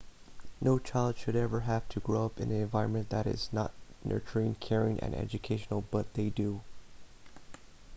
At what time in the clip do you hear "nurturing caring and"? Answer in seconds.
4.03-5.13